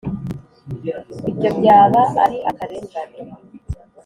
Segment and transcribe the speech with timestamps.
[1.29, 3.19] ibyo byaba ari akarengane.